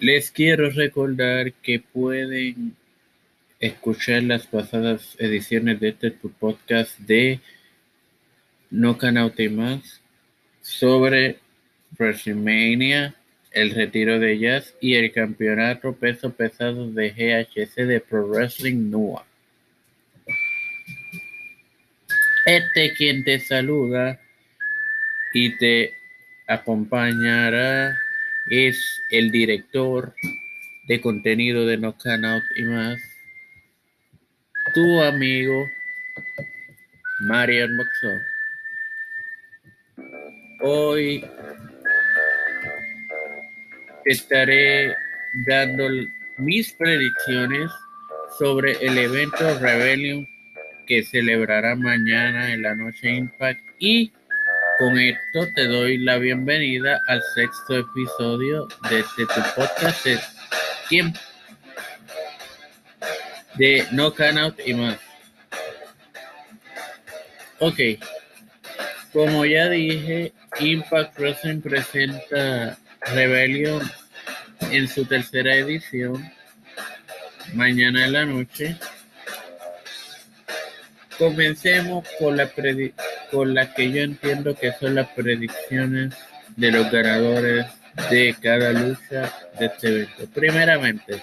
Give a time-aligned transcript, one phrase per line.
[0.00, 2.74] Les quiero recordar que pueden
[3.58, 7.38] escuchar las pasadas ediciones de este podcast de
[8.70, 10.00] No Canauta y más
[10.62, 11.36] sobre
[11.98, 13.14] WrestleMania,
[13.50, 19.26] el retiro de Jazz y el campeonato peso pesado de GHC de Pro Wrestling NUA.
[22.46, 24.18] Este quien te saluda
[25.34, 25.92] y te
[26.46, 27.98] acompañará
[28.50, 30.12] es el director
[30.88, 33.00] de contenido de No Out y más,
[34.74, 35.68] tu amigo
[37.20, 38.08] Marian Moxo.
[40.62, 41.24] Hoy
[44.04, 44.96] estaré
[45.46, 45.88] dando
[46.38, 47.70] mis predicciones
[48.36, 50.26] sobre el evento Rebellion
[50.88, 54.12] que celebrará mañana en la noche Impact y
[54.80, 60.18] con esto te doy la bienvenida al sexto episodio de este tu podcast de
[60.88, 61.20] tiempo
[63.56, 64.96] de No Can Out y más.
[67.58, 67.78] Ok,
[69.12, 72.78] como ya dije, Impact Wrestling presenta
[73.12, 73.82] Rebellion
[74.70, 76.32] en su tercera edición
[77.52, 78.78] mañana en la noche.
[81.18, 86.14] Comencemos con la predicción con la que yo entiendo que son las predicciones
[86.56, 87.66] de los ganadores
[88.10, 90.26] de cada lucha de este evento.
[90.34, 91.22] Primeramente,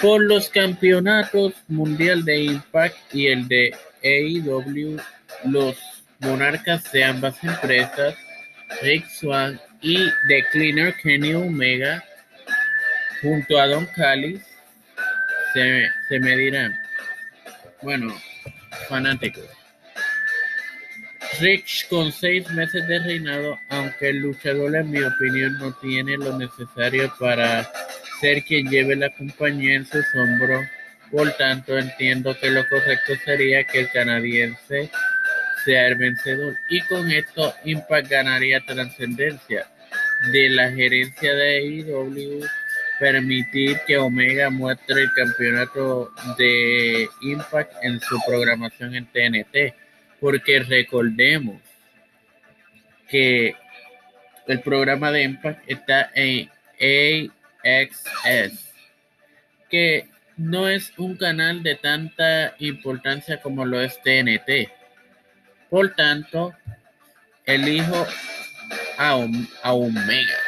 [0.00, 5.00] por los campeonatos mundial de Impact y el de AEW,
[5.44, 5.76] los
[6.20, 8.14] monarcas de ambas empresas,
[8.82, 12.04] Rick Swan y The Cleaner Kenny Omega,
[13.22, 14.42] junto a Don Callis,
[15.52, 16.74] se, se medirán.
[17.82, 18.14] Bueno,
[18.88, 19.63] fanáticos.
[21.40, 26.38] Rich con seis meses de reinado, aunque el luchador en mi opinión no tiene lo
[26.38, 27.68] necesario para
[28.20, 30.64] ser quien lleve la compañía en sus hombros,
[31.10, 34.90] por tanto entiendo que lo correcto sería que el canadiense
[35.64, 39.66] sea el vencedor y con esto Impact ganaría trascendencia.
[40.32, 42.40] De la gerencia de AEW
[43.00, 49.83] permitir que Omega muestre el campeonato de Impact en su programación en TNT
[50.24, 51.60] porque recordemos
[53.10, 53.54] que
[54.46, 56.50] el programa de Impact está en
[57.62, 58.72] AXS,
[59.68, 60.08] que
[60.38, 64.70] no es un canal de tanta importancia como lo es TNT.
[65.68, 66.54] Por tanto,
[67.44, 68.06] elijo
[68.96, 69.26] a,
[69.62, 70.38] a Omega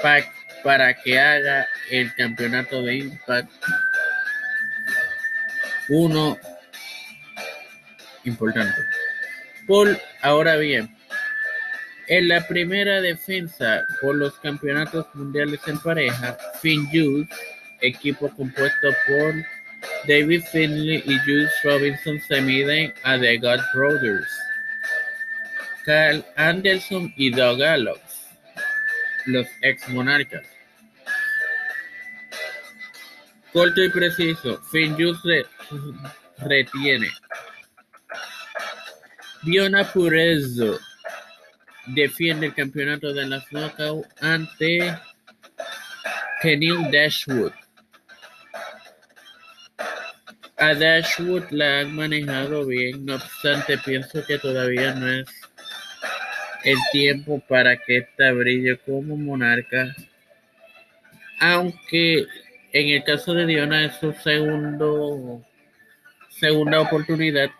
[0.00, 0.32] para,
[0.64, 3.50] para que haga el campeonato de Impact
[5.90, 6.38] uno
[8.24, 8.80] importante.
[9.66, 10.94] Paul, ahora bien,
[12.08, 17.28] en la primera defensa por los campeonatos mundiales en pareja, Finn Juice,
[17.82, 19.34] equipo compuesto por
[20.08, 24.28] David Finley y Juice Robinson, se miden a The God Brothers.
[25.84, 28.00] Carl Anderson y Doug Gallows,
[29.26, 30.46] los ex monarcas.
[33.52, 35.46] Corto y preciso, Finn Juice
[36.38, 37.10] retiene
[39.42, 40.78] Diona Purezzo
[41.86, 44.96] defiende el campeonato de las Knockout ante
[46.42, 47.52] Kenil Dashwood.
[50.56, 55.28] A Dashwood la han manejado bien, no obstante pienso que todavía no es
[56.64, 59.94] el tiempo para que esta brille como monarca,
[61.38, 62.26] aunque
[62.72, 65.42] en el caso de Diona es su segundo
[66.28, 67.50] segunda oportunidad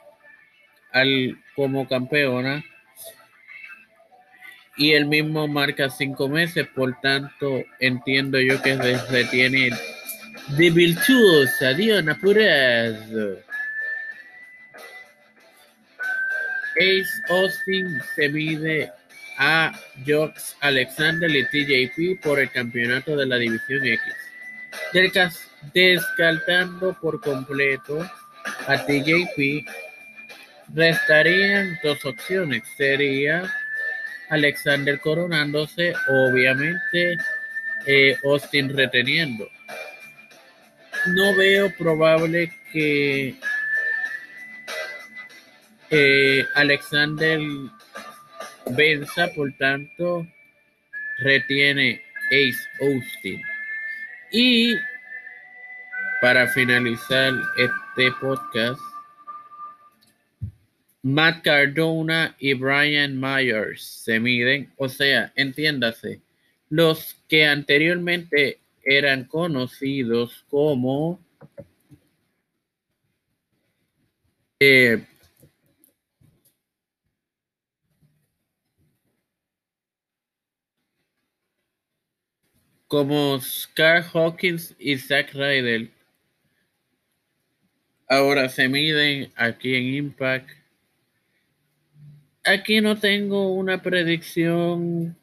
[0.93, 2.65] al, como campeona
[4.77, 8.77] y el mismo marca cinco meses, por tanto entiendo yo que
[9.11, 9.71] retiene
[10.57, 11.75] de virtuosa
[12.21, 12.97] Purez.
[16.77, 18.93] Ace Austin se mide
[19.39, 19.73] a
[20.07, 24.01] Jox Alexander y TJP por el campeonato de la División X.
[25.75, 28.09] Descartando por completo
[28.69, 29.88] a TJP
[30.75, 32.63] Restarían dos opciones.
[32.77, 33.51] Sería
[34.29, 37.17] Alexander coronándose, obviamente
[37.87, 39.49] eh, Austin reteniendo.
[41.07, 43.35] No veo probable que
[45.91, 47.41] eh, Alexander
[48.71, 50.27] venza, por tanto,
[51.19, 53.43] retiene Ace Austin.
[54.33, 54.77] Y
[56.21, 58.81] para finalizar este podcast,
[61.09, 66.21] Matt Cardona y Brian Myers se miden, o sea, entiéndase,
[66.69, 71.19] los que anteriormente eran conocidos como
[74.61, 75.03] eh,
[82.87, 85.91] como Scar Hawkins y Zack Ryder.
[88.07, 90.59] Ahora se miden aquí en Impact.
[92.51, 95.15] Aquí no tengo una predicción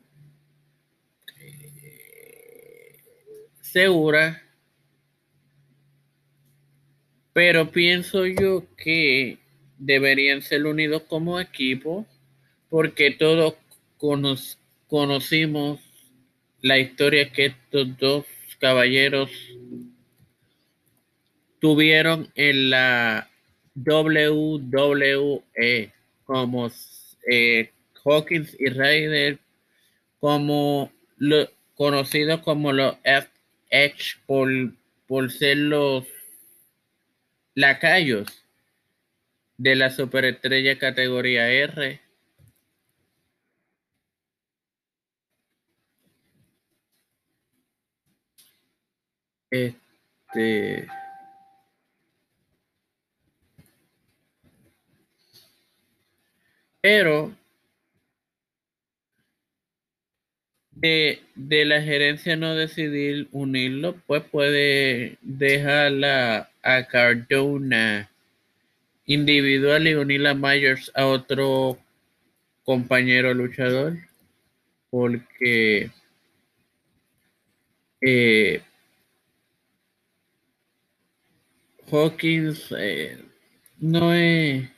[1.35, 2.99] eh,
[3.61, 4.43] segura,
[7.33, 9.39] pero pienso yo que
[9.79, 12.05] deberían ser unidos como equipo
[12.69, 13.55] porque todos
[14.87, 15.79] conocimos
[16.61, 18.25] la historia que estos dos
[18.59, 19.31] caballeros
[21.59, 23.31] tuvieron en la
[23.73, 25.91] WWE
[26.25, 26.69] como
[27.29, 27.71] eh,
[28.03, 29.39] Hawkins y Ryder
[30.19, 34.49] como lo, conocidos como los FH por,
[35.07, 36.05] por ser los
[37.53, 38.27] lacayos
[39.57, 42.01] de la superestrella categoría R
[49.55, 50.87] Este.
[56.85, 57.33] Pero
[60.71, 68.11] de, la gerencia no decidir unirlo, pues puede dejarla a Cardona
[69.07, 71.79] individual y unir a Myers a otro
[72.63, 73.97] compañero luchador.
[74.91, 75.89] Porque
[77.99, 78.61] eh,
[81.91, 83.17] Hawkins eh,
[83.79, 84.69] no es,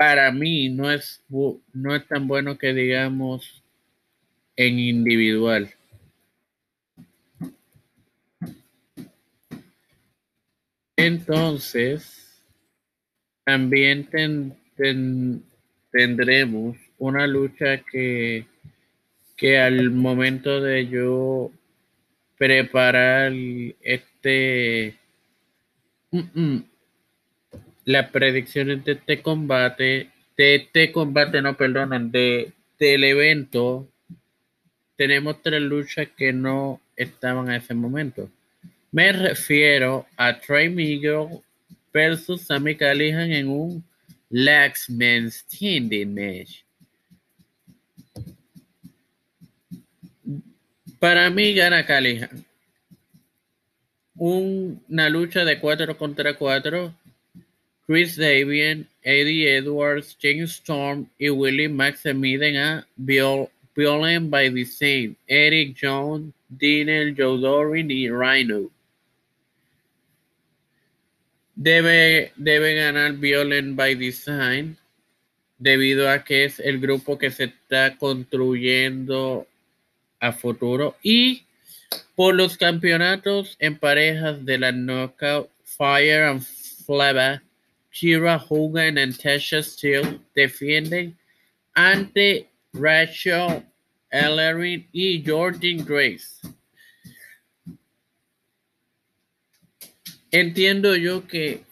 [0.00, 3.62] para mí no es, no es tan bueno que digamos
[4.56, 5.74] en individual.
[10.96, 12.42] Entonces,
[13.44, 14.08] también
[15.92, 18.46] tendremos una lucha que,
[19.36, 21.52] que al momento de yo
[22.38, 23.34] preparar
[23.82, 24.98] este
[27.90, 33.88] las predicciones de este combate, de este combate, no, perdonan, de, del evento,
[34.96, 38.30] tenemos tres luchas que no estaban a ese momento.
[38.92, 41.40] Me refiero a Trey Miguel
[41.92, 43.84] versus Sammy Callihan en un
[44.28, 46.62] Lax Men Standing Match.
[51.00, 52.44] Para mí gana Callihan
[54.20, 56.94] una lucha de 4 contra 4.
[57.90, 65.16] Chris Davian, Eddie Edwards, James Storm y Willie Max se miden a Violent by Design,
[65.26, 68.70] Eric Jones, Dinel, Joe Dorin y Rhino.
[71.56, 74.76] Debe, debe ganar Violent by Design
[75.58, 79.48] debido a que es el grupo que se está construyendo
[80.20, 81.42] a futuro y
[82.14, 86.46] por los campeonatos en parejas de la Knockout, Fire and
[86.86, 87.42] Flava,
[87.90, 91.18] Kira Hogan y Tasha Steele defienden
[91.74, 93.64] ante Rachel
[94.10, 96.40] Ellery y Jordan Grace.
[100.30, 101.64] Entiendo yo que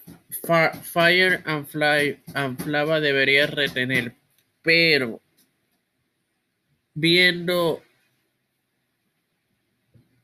[0.83, 4.15] Fire and, Fly, and Flava debería retener,
[4.63, 5.21] pero
[6.95, 7.83] viendo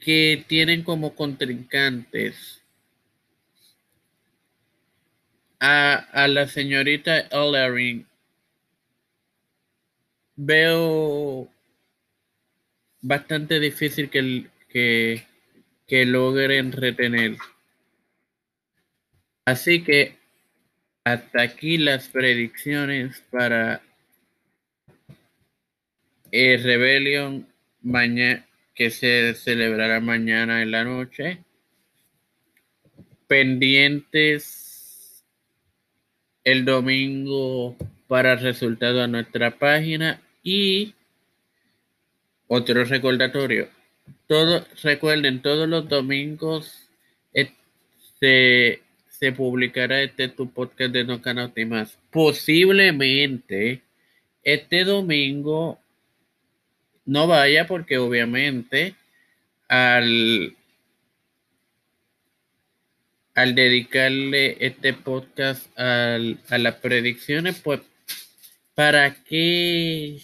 [0.01, 2.64] que tienen como contrincantes
[5.67, 8.07] a, la señorita Ellering,
[10.37, 11.49] veo
[13.01, 15.27] bastante difícil que, que,
[15.87, 17.39] que logren retener.
[19.47, 20.19] Así que
[21.05, 23.81] hasta aquí las predicciones para
[26.31, 27.49] el Rebellion
[27.81, 31.39] mañana que se celebrará mañana en la noche.
[33.29, 34.64] Pendientes
[36.45, 40.95] el domingo para resultado a nuestra página y
[42.47, 43.69] otro recordatorio.
[44.27, 46.85] Todo, recuerden, todos los domingos
[48.21, 51.99] se, se publicará este tu podcast de No Canal y más.
[52.11, 53.83] Posiblemente
[54.43, 55.79] este domingo
[57.07, 58.95] no vaya porque obviamente
[59.69, 60.55] al,
[63.35, 66.19] al dedicarle este podcast a
[66.59, 67.81] las predicciones, pues,
[68.75, 70.21] ¿para qué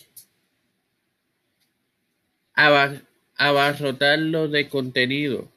[3.36, 5.48] abarrotarlo de contenido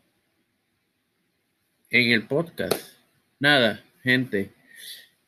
[1.90, 2.98] en el podcast.
[3.40, 4.52] Nada, gente.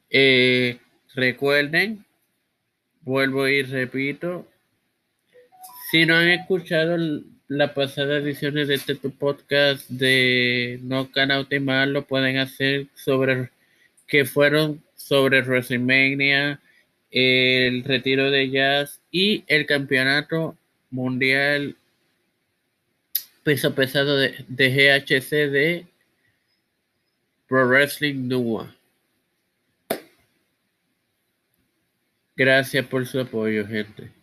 [0.09, 0.79] Eh,
[1.13, 2.05] recuerden,
[3.01, 4.47] vuelvo y repito,
[5.91, 6.97] si no han escuchado
[7.47, 13.51] las pasadas ediciones de este podcast de No Canal Mal, lo pueden hacer sobre
[14.07, 16.59] que fueron sobre WrestleMania,
[17.11, 20.57] el retiro de Jazz y el campeonato
[20.89, 21.75] mundial
[23.43, 25.87] peso pesado de, de GHC de
[27.47, 28.75] Pro Wrestling Nua.
[32.35, 34.14] Gracias por su apoyo, gente.